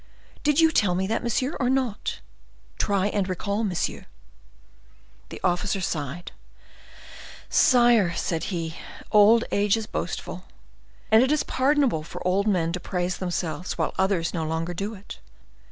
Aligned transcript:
Did 0.41 0.59
you 0.59 0.71
tell 0.71 0.95
me 0.95 1.05
that, 1.05 1.21
monsieur, 1.21 1.55
or 1.59 1.69
not? 1.69 2.21
Try 2.79 3.05
and 3.09 3.29
recall, 3.29 3.63
monsieur." 3.63 4.07
The 5.29 5.39
officer 5.43 5.79
sighed. 5.79 6.31
"Sire," 7.49 8.15
said 8.15 8.45
he, 8.45 8.77
"old 9.11 9.43
age 9.51 9.77
is 9.77 9.85
boastful; 9.85 10.45
and 11.11 11.21
it 11.21 11.31
is 11.31 11.43
pardonable 11.43 12.01
for 12.01 12.27
old 12.27 12.47
men 12.47 12.71
to 12.73 12.79
praise 12.79 13.17
themselves 13.19 13.77
when 13.77 13.91
others 13.99 14.33
no 14.33 14.43
longer 14.43 14.73
do 14.73 14.95
it. 14.95 15.19